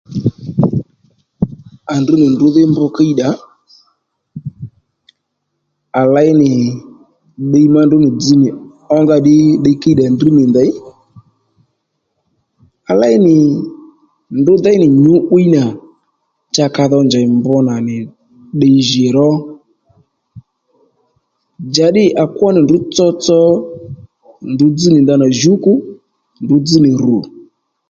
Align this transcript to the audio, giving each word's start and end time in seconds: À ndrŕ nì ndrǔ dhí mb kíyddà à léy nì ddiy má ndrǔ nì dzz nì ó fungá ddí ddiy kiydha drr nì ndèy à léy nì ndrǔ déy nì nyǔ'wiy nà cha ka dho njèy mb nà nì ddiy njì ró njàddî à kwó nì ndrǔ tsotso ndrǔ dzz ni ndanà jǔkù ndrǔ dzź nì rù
À 1.93 1.95
ndrŕ 2.01 2.15
nì 2.19 2.27
ndrǔ 2.31 2.45
dhí 2.55 2.63
mb 2.71 2.77
kíyddà 2.95 3.27
à 5.99 6.01
léy 6.13 6.31
nì 6.41 6.49
ddiy 7.45 7.67
má 7.73 7.81
ndrǔ 7.85 7.97
nì 8.03 8.09
dzz 8.19 8.29
nì 8.41 8.47
ó 8.53 8.57
fungá 8.99 9.15
ddí 9.19 9.35
ddiy 9.59 9.77
kiydha 9.81 10.05
drr 10.19 10.31
nì 10.37 10.43
ndèy 10.51 10.71
à 12.89 12.91
léy 13.01 13.15
nì 13.25 13.33
ndrǔ 14.39 14.53
déy 14.65 14.77
nì 14.81 14.87
nyǔ'wiy 15.03 15.47
nà 15.55 15.63
cha 16.55 16.65
ka 16.75 16.83
dho 16.91 16.99
njèy 17.05 17.27
mb 17.37 17.45
nà 17.67 17.75
nì 17.87 17.95
ddiy 18.55 18.75
njì 18.81 19.05
ró 19.17 19.29
njàddî 21.69 22.03
à 22.23 22.23
kwó 22.35 22.47
nì 22.53 22.59
ndrǔ 22.63 22.77
tsotso 22.93 23.39
ndrǔ 24.51 24.65
dzz 24.75 24.85
ni 24.93 24.99
ndanà 25.03 25.25
jǔkù 25.39 25.73
ndrǔ 26.43 26.55
dzź 26.63 26.75
nì 26.83 26.91
rù 27.03 27.17